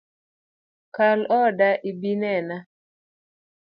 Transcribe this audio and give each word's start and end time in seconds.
Kal 0.95 1.19
oda 1.41 1.69
ibinena 1.89 2.57